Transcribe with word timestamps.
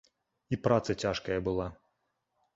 І 0.57 0.57
праца 0.67 0.95
цяжкая 1.03 1.37
была. 1.51 1.69